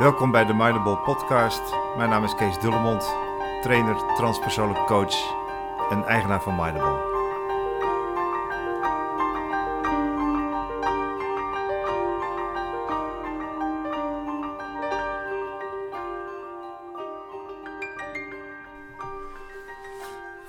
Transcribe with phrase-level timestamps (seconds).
[0.00, 1.60] Welkom bij de Mindable Podcast.
[1.96, 3.14] Mijn naam is Kees Dullemond,
[3.62, 5.14] trainer, transpersoonlijk coach
[5.90, 7.08] en eigenaar van Mindable.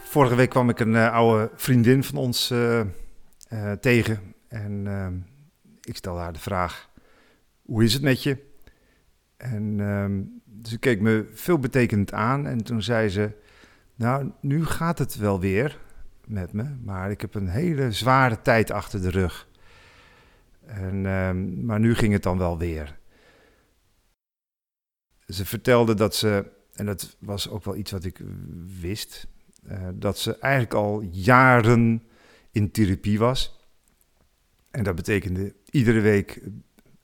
[0.04, 2.80] Vorige week kwam ik een uh, oude vriendin van ons uh,
[3.54, 5.26] uh, tegen en
[5.82, 6.90] ik stelde haar de vraag:
[7.62, 8.51] Hoe is het met je?
[9.42, 13.32] En um, ze keek me veelbetekend aan en toen zei ze:
[13.96, 15.80] Nou, nu gaat het wel weer
[16.28, 19.48] met me, maar ik heb een hele zware tijd achter de rug.
[20.66, 23.00] En, um, maar nu ging het dan wel weer.
[25.28, 28.22] Ze vertelde dat ze, en dat was ook wel iets wat ik
[28.82, 29.28] wist,
[29.72, 32.04] uh, dat ze eigenlijk al jaren
[32.52, 33.60] in therapie was.
[34.72, 36.42] En dat betekende iedere week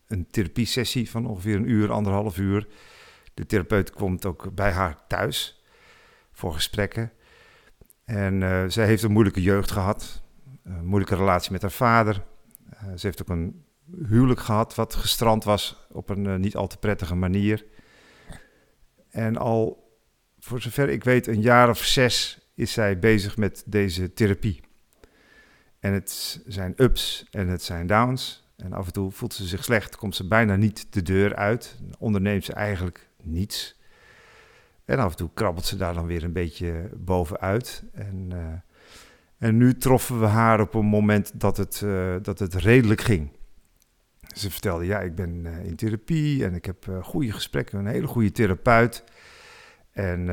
[0.07, 2.67] een therapiesessie van ongeveer een uur, anderhalf uur.
[3.33, 5.63] De therapeut komt ook bij haar thuis
[6.31, 7.11] voor gesprekken.
[8.05, 10.21] En uh, zij heeft een moeilijke jeugd gehad,
[10.63, 12.23] moeilijke relatie met haar vader.
[12.73, 13.65] Uh, ze heeft ook een
[14.07, 17.65] huwelijk gehad wat gestrand was op een uh, niet al te prettige manier.
[19.09, 19.91] En al,
[20.39, 24.61] voor zover ik weet, een jaar of zes is zij bezig met deze therapie.
[25.79, 28.46] En het zijn ups en het zijn downs.
[28.57, 31.79] En af en toe voelt ze zich slecht, komt ze bijna niet de deur uit.
[31.97, 33.79] Onderneemt ze eigenlijk niets.
[34.85, 37.83] En af en toe krabbelt ze daar dan weer een beetje bovenuit.
[37.93, 38.39] En, uh,
[39.37, 43.31] en nu troffen we haar op een moment dat het, uh, dat het redelijk ging.
[44.35, 48.07] Ze vertelde, ja, ik ben uh, in therapie en ik heb goede gesprekken, een hele
[48.07, 49.03] goede therapeut.
[49.91, 50.25] En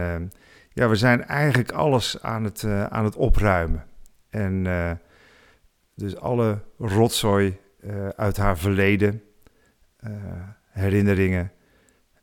[0.73, 3.87] ja, we zijn eigenlijk alles aan het, aan het opruimen.
[4.31, 4.67] En
[5.95, 9.23] dus alle rotzooi uh, uit haar verleden,
[10.07, 10.13] uh,
[10.69, 11.53] herinneringen,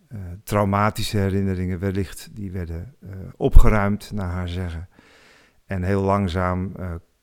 [0.09, 2.95] uh, traumatische herinneringen wellicht, die werden
[3.35, 4.89] opgeruimd naar haar zeggen.
[5.65, 6.71] En heel langzaam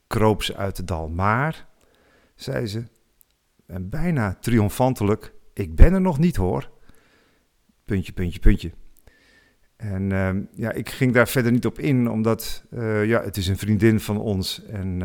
[0.07, 1.09] kroop ze uit het dal.
[1.09, 1.67] Maar,
[2.35, 2.83] zei ze,
[3.67, 6.71] en bijna triomfantelijk, ik ben er nog niet hoor.
[7.85, 8.73] Puntje, puntje, puntje.
[9.77, 12.65] En uh, ja, ik ging daar verder niet op in, omdat
[13.05, 15.03] ja, het is een vriendin van ons en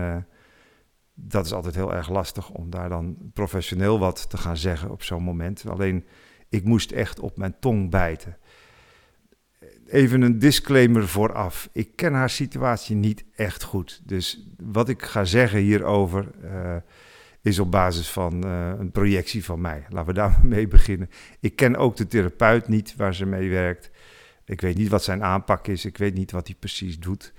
[1.14, 5.04] dat is altijd heel erg lastig om daar dan professioneel wat te gaan zeggen op
[5.04, 5.68] zo'n moment.
[5.68, 6.06] Alleen,
[6.50, 8.38] ik moest echt op mijn tong bijten.
[9.88, 11.70] Even een disclaimer vooraf.
[11.72, 14.02] Ik ken haar situatie niet echt goed.
[14.04, 16.76] Dus wat ik ga zeggen hierover uh,
[17.42, 19.86] is op basis van uh, een projectie van mij.
[19.90, 21.10] Laten we daarmee beginnen.
[21.40, 23.92] Ik ken ook de therapeut niet waar ze mee werkt.
[24.46, 25.86] Ik weet niet wat zijn aanpak is.
[25.86, 27.34] Ik weet niet wat hij precies doet.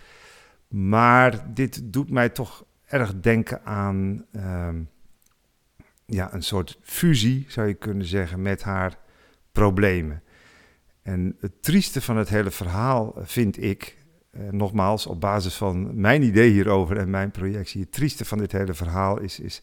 [0.68, 4.68] Maar dit doet mij toch erg denken aan uh,
[6.06, 8.98] ja, een soort fusie, zou je kunnen zeggen, met haar
[9.52, 10.22] problemen.
[11.02, 13.96] En het trieste van het hele verhaal vind ik,
[14.30, 18.52] eh, nogmaals op basis van mijn idee hierover en mijn projectie, het trieste van dit
[18.52, 19.62] hele verhaal is, is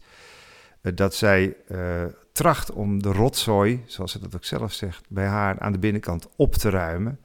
[0.82, 5.26] uh, dat zij uh, tracht om de rotzooi, zoals ze dat ook zelf zegt, bij
[5.26, 7.20] haar aan de binnenkant op te ruimen.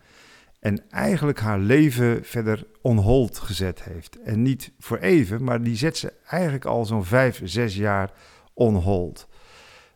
[0.59, 4.21] En eigenlijk haar leven verder on hold gezet heeft.
[4.21, 8.11] En niet voor even, maar die zet ze eigenlijk al zo'n vijf, zes jaar
[8.53, 9.27] on hold.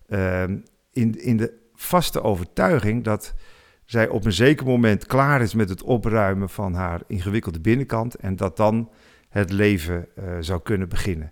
[0.07, 0.44] Uh,
[0.91, 3.33] in, in de vaste overtuiging dat
[3.85, 8.16] zij op een zeker moment klaar is met het opruimen van haar ingewikkelde binnenkant.
[8.16, 8.89] En dat dan
[9.29, 11.31] het leven uh, zou kunnen beginnen.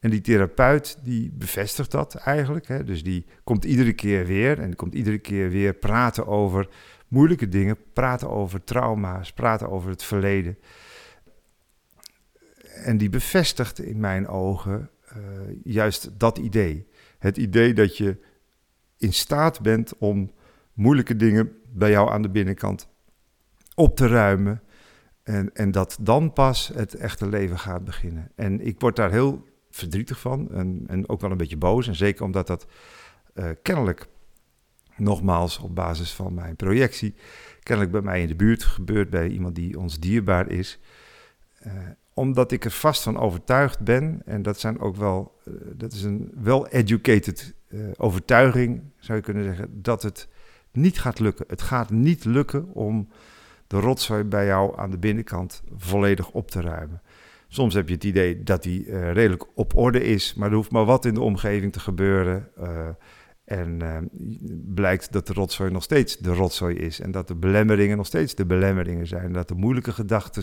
[0.00, 2.66] En die therapeut die bevestigt dat eigenlijk.
[2.66, 2.84] Hè?
[2.84, 6.68] Dus die komt iedere keer weer en komt iedere keer weer praten over
[7.08, 10.58] moeilijke dingen, praten over trauma's, praten over het verleden.
[12.84, 15.22] En die bevestigt in mijn ogen uh,
[15.64, 16.88] juist dat idee.
[17.18, 18.16] Het idee dat je
[18.98, 20.30] in staat bent om
[20.72, 22.88] moeilijke dingen bij jou aan de binnenkant
[23.74, 24.62] op te ruimen.
[25.22, 28.30] En, en dat dan pas het echte leven gaat beginnen.
[28.34, 29.46] En ik word daar heel
[29.78, 31.86] verdrietig van en, en ook wel een beetje boos.
[31.86, 32.66] En zeker omdat dat
[33.34, 34.06] uh, kennelijk
[34.96, 37.14] nogmaals op basis van mijn projectie,
[37.62, 40.78] kennelijk bij mij in de buurt gebeurt bij iemand die ons dierbaar is.
[41.66, 41.72] Uh,
[42.14, 46.02] omdat ik er vast van overtuigd ben, en dat zijn ook wel, uh, dat is
[46.02, 47.54] een well-educated
[47.96, 50.28] overtuiging, zou je kunnen zeggen, dat het
[50.72, 51.44] niet gaat lukken.
[51.48, 53.08] Het gaat niet lukken om
[53.66, 57.02] de rotzooi bij jou aan de binnenkant volledig op te ruimen.
[57.48, 60.84] Soms heb je het idee dat die redelijk op orde is, maar er hoeft maar
[60.84, 62.48] wat in de omgeving te gebeuren.
[63.48, 63.96] En uh,
[64.74, 67.00] blijkt dat de rotzooi nog steeds de rotzooi is.
[67.00, 69.32] En dat de belemmeringen nog steeds de belemmeringen zijn.
[69.32, 70.42] Dat de moeilijke gedachten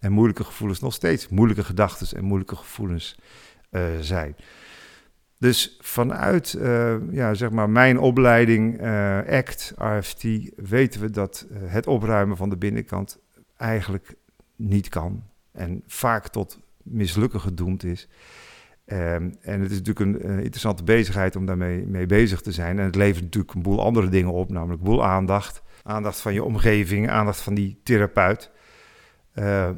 [0.00, 3.18] en moeilijke gevoelens nog steeds moeilijke gedachten en moeilijke gevoelens
[4.00, 4.36] zijn.
[5.38, 6.58] Dus vanuit
[7.10, 8.82] ja, zeg maar mijn opleiding
[9.26, 10.24] ACT, RFT,
[10.56, 13.18] weten we dat het opruimen van de binnenkant
[13.56, 14.14] eigenlijk
[14.56, 15.22] niet kan.
[15.58, 18.08] En vaak tot mislukken gedoemd is.
[18.86, 22.78] Um, en het is natuurlijk een interessante bezigheid om daarmee mee bezig te zijn.
[22.78, 25.62] En het levert natuurlijk een boel andere dingen op, namelijk boel aandacht.
[25.82, 28.50] Aandacht van je omgeving, aandacht van die therapeut.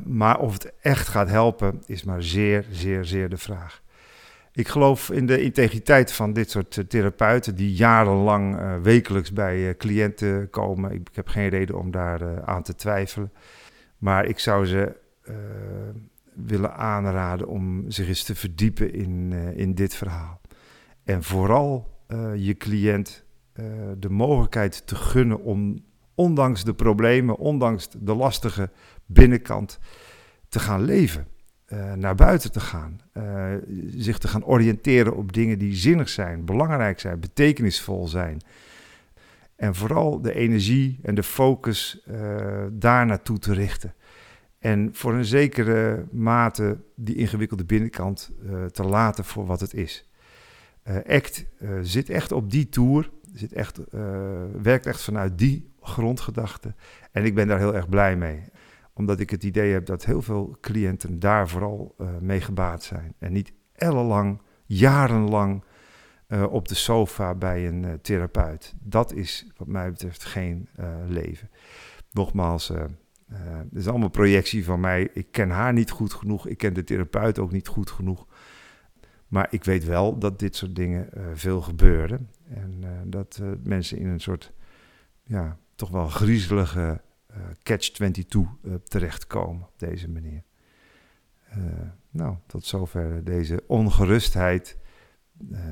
[0.04, 3.82] maar of het echt gaat helpen, is maar zeer, zeer, zeer de vraag.
[4.52, 9.76] Ik geloof in de integriteit van dit soort eh, therapeuten die jarenlang uh, wekelijks bij
[9.76, 10.92] cliënten komen.
[10.92, 13.32] Ik, ik, heb geen reden om daar aan te twijfelen.
[13.98, 14.96] Maar ik zou ze
[16.34, 20.40] willen aanraden om zich eens te verdiepen in, in dit verhaal.
[21.04, 21.98] En vooral
[22.36, 23.24] je cliënt
[23.98, 25.84] de mogelijkheid te gunnen om,
[26.14, 28.70] ondanks de problemen, ondanks de lastige
[29.06, 29.78] binnenkant,
[30.48, 31.26] te gaan leven.
[31.94, 33.00] Naar buiten te gaan.
[33.86, 38.40] Zich te gaan oriënteren op dingen die zinnig zijn, belangrijk zijn, betekenisvol zijn.
[39.56, 43.94] En vooral de energie en de focus uh, daar naartoe te richten.
[44.60, 48.30] En voor een zekere mate die ingewikkelde binnenkant
[48.72, 50.08] te laten voor wat het is.
[51.06, 51.46] ACT
[51.82, 53.80] zit echt op die tour, zit echt,
[54.62, 56.74] werkt echt vanuit die grondgedachte.
[57.12, 58.44] En ik ben daar heel erg blij mee
[58.92, 63.14] omdat ik het idee heb dat heel veel cliënten daar vooral mee gebaat zijn.
[63.18, 65.64] En niet ellenlang, jarenlang
[66.48, 68.74] op de sofa bij een therapeut.
[68.80, 70.68] Dat is wat mij betreft geen
[71.08, 71.50] leven.
[72.12, 72.72] Nogmaals,
[73.32, 75.10] het is allemaal projectie van mij.
[75.12, 76.46] Ik ken haar niet goed genoeg.
[76.46, 78.26] Ik ken de therapeut ook niet goed genoeg.
[79.28, 82.30] Maar ik weet wel dat dit soort dingen veel gebeuren.
[82.48, 84.52] En dat mensen in een soort,
[85.22, 87.00] ja, toch wel griezelige
[87.30, 90.42] uh, catch-22 uh, terechtkomen op deze manier.
[91.56, 91.64] Uh,
[92.10, 94.76] nou, tot zover deze ongerustheid,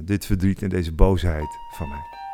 [0.03, 2.28] dit verdriet en deze boosheid van mij.